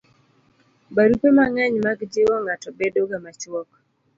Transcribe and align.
barupe 0.95 1.29
mang'eny 1.37 1.75
mag 1.85 1.99
jiwo 2.13 2.35
ng'ato 2.43 2.69
bedo 2.79 3.01
ga 3.09 3.17
machuok 3.23 3.69